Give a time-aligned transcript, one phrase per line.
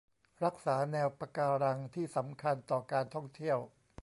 [0.43, 3.57] รักษาแนวปะการังที่สำคัญต่อการท่องเที่ยว